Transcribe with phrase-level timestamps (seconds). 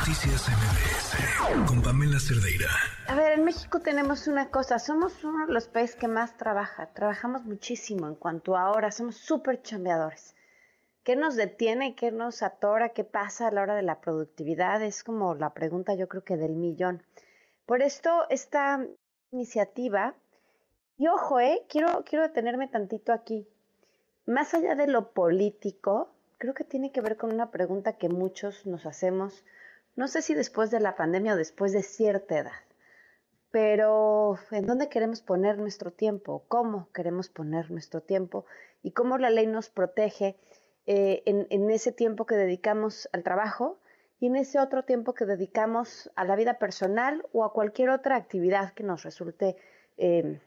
[0.00, 2.70] Noticias MBS con Pamela Cerdeira.
[3.06, 6.86] A ver, en México tenemos una cosa, somos uno de los países que más trabaja,
[6.94, 10.34] trabajamos muchísimo en cuanto a horas, somos súper chambeadores.
[11.04, 11.94] ¿Qué nos detiene?
[11.96, 12.94] ¿Qué nos atora?
[12.94, 14.82] ¿Qué pasa a la hora de la productividad?
[14.82, 17.02] Es como la pregunta yo creo que del millón.
[17.66, 18.82] Por esto, esta
[19.32, 20.14] iniciativa,
[20.96, 23.46] y ojo, eh, quiero, quiero detenerme tantito aquí.
[24.24, 26.08] Más allá de lo político,
[26.38, 29.44] creo que tiene que ver con una pregunta que muchos nos hacemos,
[29.96, 32.62] no sé si después de la pandemia o después de cierta edad,
[33.50, 36.44] pero ¿en dónde queremos poner nuestro tiempo?
[36.48, 38.44] ¿Cómo queremos poner nuestro tiempo?
[38.82, 40.36] ¿Y cómo la ley nos protege
[40.86, 43.78] eh, en, ese tiempo que dedicamos al trabajo
[44.20, 48.16] y en ese otro tiempo que dedicamos a la vida personal o a cualquier otra
[48.16, 49.56] actividad que nos resulte
[49.98, 50.40] eh,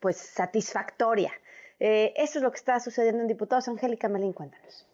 [0.00, 1.32] pues satisfactoria?
[1.80, 3.68] Eh, eso es lo que está sucediendo en Diputados.
[3.68, 4.86] Angélica Melín, cuéntanos.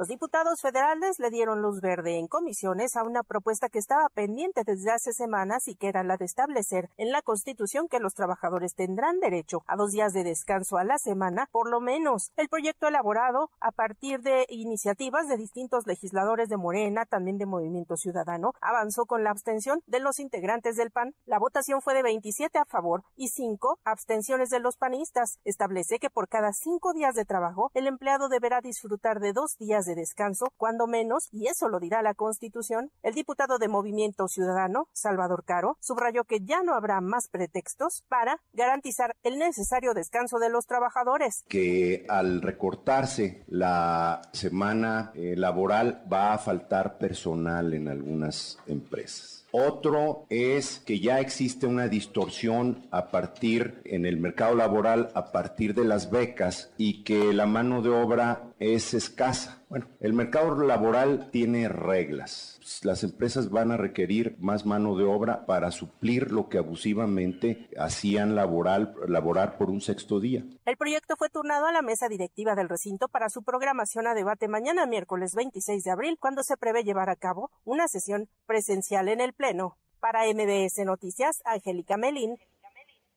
[0.00, 4.62] Los diputados federales le dieron luz verde en comisiones a una propuesta que estaba pendiente
[4.64, 8.74] desde hace semanas y que era la de establecer en la Constitución que los trabajadores
[8.74, 12.32] tendrán derecho a dos días de descanso a la semana, por lo menos.
[12.38, 17.98] El proyecto elaborado a partir de iniciativas de distintos legisladores de Morena, también de Movimiento
[17.98, 21.14] Ciudadano, avanzó con la abstención de los integrantes del PAN.
[21.26, 25.40] La votación fue de 27 a favor y 5 abstenciones de los panistas.
[25.44, 29.84] Establece que por cada cinco días de trabajo, el empleado deberá disfrutar de dos días
[29.84, 34.88] de descanso, cuando menos, y eso lo dirá la Constitución, el diputado de Movimiento Ciudadano,
[34.92, 40.50] Salvador Caro, subrayó que ya no habrá más pretextos para garantizar el necesario descanso de
[40.50, 41.44] los trabajadores.
[41.48, 49.40] Que al recortarse la semana eh, laboral va a faltar personal en algunas empresas.
[49.52, 55.74] Otro es que ya existe una distorsión a partir en el mercado laboral a partir
[55.74, 59.64] de las becas y que la mano de obra es escasa.
[59.70, 62.60] Bueno, el mercado laboral tiene reglas.
[62.82, 68.36] Las empresas van a requerir más mano de obra para suplir lo que abusivamente hacían
[68.36, 70.44] laboral, laborar por un sexto día.
[70.66, 74.46] El proyecto fue turnado a la mesa directiva del recinto para su programación a debate
[74.46, 79.20] mañana miércoles 26 de abril, cuando se prevé llevar a cabo una sesión presencial en
[79.22, 79.78] el Pleno.
[80.00, 82.36] Para MBS Noticias, Angélica Melín.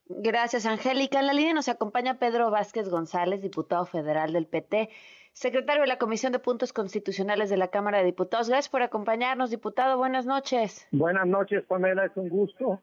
[0.05, 1.19] Gracias, Angélica.
[1.19, 4.89] En la línea nos acompaña Pedro Vázquez González, diputado federal del PT
[5.33, 8.49] secretario de la Comisión de Puntos Constitucionales de la Cámara de Diputados.
[8.49, 9.97] Gracias por acompañarnos, diputado.
[9.97, 10.87] Buenas noches.
[10.91, 12.05] Buenas noches, Pamela.
[12.05, 12.81] Es un gusto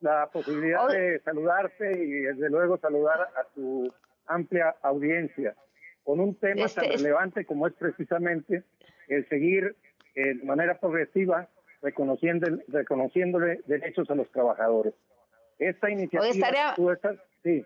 [0.00, 3.92] la posibilidad de saludarte y desde luego saludar a tu
[4.26, 5.54] amplia audiencia
[6.02, 8.64] con un tema tan este relevante como es precisamente
[9.06, 9.76] el seguir
[10.14, 11.48] eh, de manera progresiva
[11.80, 14.94] reconociendo, reconociéndole derechos a los trabajadores.
[15.58, 16.74] Esta iniciativa...
[17.42, 17.64] sí.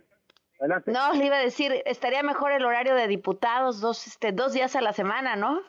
[0.86, 4.74] No, le iba a decir, estaría mejor el horario de diputados dos, este, dos días
[4.76, 5.60] a la semana, ¿no?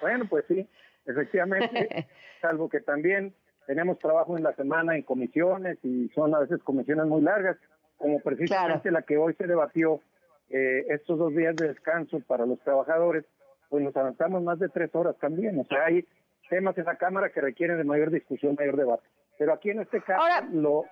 [0.00, 0.68] Bueno, pues sí,
[1.04, 2.06] efectivamente,
[2.40, 3.34] salvo que también
[3.66, 7.56] tenemos trabajo en la semana en comisiones y son a veces comisiones muy largas,
[7.96, 10.00] como precisamente la que hoy se debatió,
[10.48, 13.24] eh, estos dos días de descanso para los trabajadores,
[13.68, 16.04] pues nos avanzamos más de tres horas también, o sea, hay
[16.48, 19.04] temas en la Cámara que requieren de mayor discusión, mayor debate.
[19.38, 20.84] Pero aquí en este caso, lo,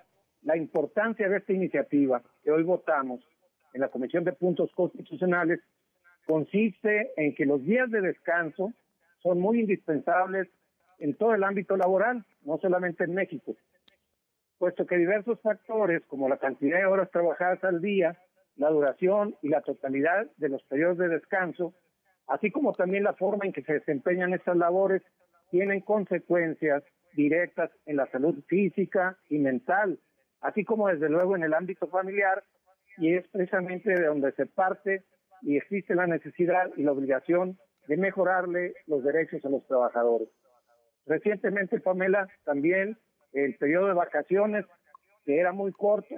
[0.43, 3.21] la importancia de esta iniciativa que hoy votamos
[3.73, 5.59] en la Comisión de Puntos Constitucionales
[6.25, 8.73] consiste en que los días de descanso
[9.21, 10.47] son muy indispensables
[10.99, 13.55] en todo el ámbito laboral, no solamente en México,
[14.57, 18.17] puesto que diversos factores como la cantidad de horas trabajadas al día,
[18.55, 21.73] la duración y la totalidad de los periodos de descanso,
[22.27, 25.01] así como también la forma en que se desempeñan estas labores,
[25.51, 26.83] tienen consecuencias
[27.13, 29.99] directas en la salud física y mental
[30.41, 32.43] así como desde luego en el ámbito familiar,
[32.97, 35.03] y es precisamente de donde se parte
[35.41, 37.57] y existe la necesidad y la obligación
[37.87, 40.29] de mejorarle los derechos a los trabajadores.
[41.05, 42.97] Recientemente, Pamela, también
[43.33, 44.65] el periodo de vacaciones,
[45.25, 46.15] que era muy corto,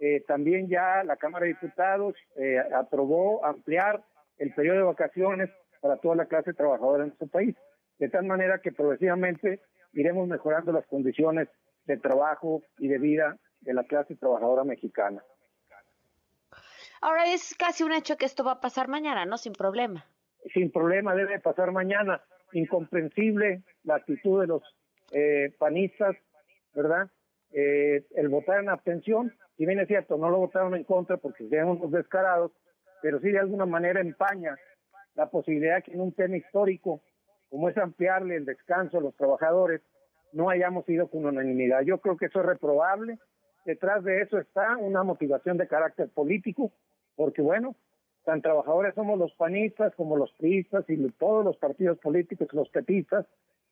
[0.00, 4.02] eh, también ya la Cámara de Diputados eh, aprobó ampliar
[4.38, 7.56] el periodo de vacaciones para toda la clase trabajadora en nuestro país,
[7.98, 9.60] de tal manera que progresivamente
[9.92, 11.48] iremos mejorando las condiciones
[11.84, 15.22] de trabajo y de vida de la clase trabajadora mexicana.
[17.00, 19.36] Ahora es casi un hecho que esto va a pasar mañana, ¿no?
[19.36, 20.04] Sin problema.
[20.52, 22.22] Sin problema, debe pasar mañana.
[22.52, 24.62] Incomprensible la actitud de los
[25.12, 26.14] eh, panistas,
[26.74, 27.10] ¿verdad?
[27.52, 31.48] Eh, el votar en abstención, si bien es cierto, no lo votaron en contra porque
[31.48, 32.52] sean unos descarados,
[33.02, 34.56] pero sí de alguna manera empaña
[35.14, 37.02] la posibilidad que en un tema histórico,
[37.50, 39.82] como es ampliarle el descanso a los trabajadores,
[40.32, 41.82] no hayamos ido con unanimidad.
[41.82, 43.18] Yo creo que eso es reprobable,
[43.64, 46.72] detrás de eso está una motivación de carácter político,
[47.16, 47.76] porque bueno,
[48.24, 53.26] tan trabajadores somos los panistas como los priistas y todos los partidos políticos, los petistas,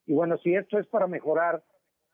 [0.06, 1.62] Y bueno, si esto es para mejorar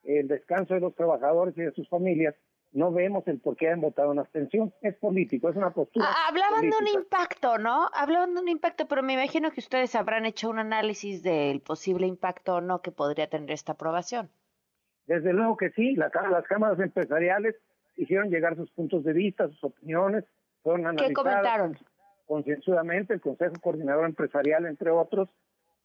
[0.04, 2.34] el descanso de los trabajadores y de sus familias,
[2.72, 4.72] no vemos el por qué han votado una abstención.
[4.82, 6.06] Es político, es una postura.
[6.08, 7.88] Ah, hablaban de un impacto, ¿no?
[7.94, 12.06] Hablaban de un impacto, pero me imagino que ustedes habrán hecho un análisis del posible
[12.06, 14.30] impacto o no que podría tener esta aprobación.
[15.06, 17.54] Desde luego que sí, las cámaras empresariales
[17.96, 20.24] hicieron llegar sus puntos de vista, sus opiniones,
[20.62, 21.08] fueron analizadas.
[21.08, 21.78] ¿Qué comentaron?
[22.26, 25.28] Concienzudamente, el Consejo Coordinador Empresarial, entre otros,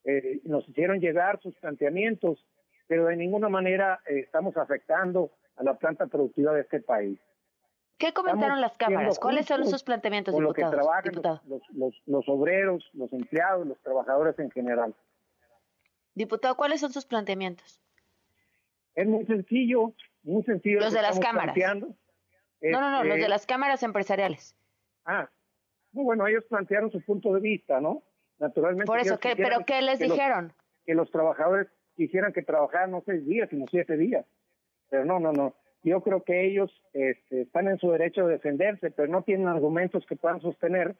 [0.04, 2.44] eh, nos hicieron llegar sus planteamientos,
[2.88, 7.20] pero de ninguna manera eh, estamos afectando a la planta productiva de este país.
[8.00, 9.20] ¿Qué comentaron las cámaras?
[9.20, 11.14] ¿Cuáles son sus planteamientos, con lo que trabajan
[11.46, 14.96] los, los, los, obreros, los empleados, los trabajadores en general.
[16.16, 17.80] Diputado, ¿cuáles son sus planteamientos?
[18.96, 19.94] Es muy sencillo,
[20.24, 20.80] muy sencillo.
[20.80, 21.56] Los de las cámaras.
[21.58, 21.96] no,
[22.62, 24.56] no, no, los de este, las cámaras empresariales.
[25.06, 25.30] Ah,
[25.92, 28.04] bueno, ellos plantearon su punto de vista, ¿no?
[28.40, 28.86] Naturalmente.
[28.86, 30.54] Por eso, ¿qué, ¿pero qué les dijeron?
[30.86, 34.26] que los trabajadores quisieran que trabajaran no seis días, sino siete días.
[34.90, 35.56] Pero no, no, no.
[35.84, 40.06] Yo creo que ellos este, están en su derecho de defenderse, pero no tienen argumentos
[40.06, 40.96] que puedan sostener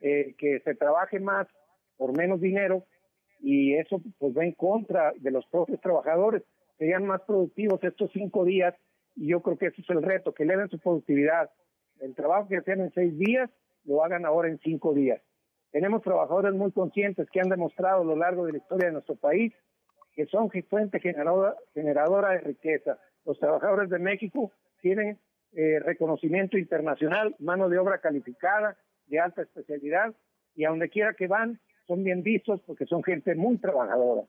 [0.00, 1.46] eh, que se trabaje más
[1.96, 2.84] por menos dinero
[3.40, 6.42] y eso pues va en contra de los propios trabajadores.
[6.78, 8.74] Serían más productivos estos cinco días
[9.16, 11.50] y yo creo que ese es el reto, que den su productividad.
[12.00, 13.50] El trabajo que hacían en seis días
[13.84, 15.20] lo hagan ahora en cinco días.
[15.72, 19.16] Tenemos trabajadores muy conscientes que han demostrado a lo largo de la historia de nuestro
[19.16, 19.52] país
[20.18, 22.98] que son fuente generadora, generadora de riqueza.
[23.24, 25.16] Los trabajadores de México tienen
[25.52, 28.76] eh, reconocimiento internacional, mano de obra calificada,
[29.06, 30.12] de alta especialidad,
[30.56, 34.22] y a donde quiera que van, son bien vistos porque son gente muy trabajadora.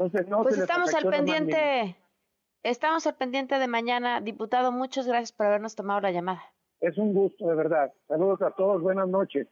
[0.00, 1.94] Entonces, no pues estamos al pendiente,
[2.62, 4.22] estamos al pendiente de mañana.
[4.22, 6.42] Diputado, muchas gracias por habernos tomado la llamada.
[6.80, 7.92] Es un gusto, de verdad.
[8.08, 9.48] Saludos a todos, buenas noches.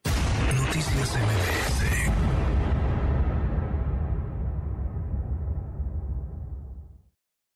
[0.56, 1.58] Noticias